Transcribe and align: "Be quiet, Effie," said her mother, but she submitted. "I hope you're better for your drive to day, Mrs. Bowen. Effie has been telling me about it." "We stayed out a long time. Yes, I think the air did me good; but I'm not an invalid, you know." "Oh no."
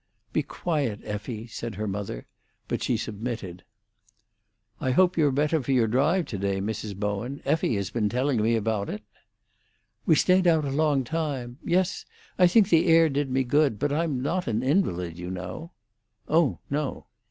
"Be 0.33 0.41
quiet, 0.41 1.01
Effie," 1.03 1.45
said 1.45 1.75
her 1.75 1.87
mother, 1.87 2.25
but 2.67 2.81
she 2.81 2.97
submitted. 2.97 3.63
"I 4.79 4.89
hope 4.89 5.15
you're 5.15 5.29
better 5.31 5.61
for 5.61 5.71
your 5.73 5.85
drive 5.85 6.25
to 6.29 6.39
day, 6.39 6.59
Mrs. 6.59 6.95
Bowen. 6.97 7.39
Effie 7.45 7.75
has 7.75 7.91
been 7.91 8.09
telling 8.09 8.41
me 8.41 8.55
about 8.55 8.89
it." 8.89 9.03
"We 10.07 10.15
stayed 10.15 10.47
out 10.47 10.65
a 10.65 10.71
long 10.71 11.03
time. 11.03 11.59
Yes, 11.63 12.03
I 12.39 12.47
think 12.47 12.69
the 12.69 12.87
air 12.87 13.09
did 13.09 13.29
me 13.29 13.43
good; 13.43 13.77
but 13.77 13.93
I'm 13.93 14.23
not 14.23 14.47
an 14.47 14.63
invalid, 14.63 15.19
you 15.19 15.29
know." 15.29 15.71
"Oh 16.27 16.57
no." 16.71 17.05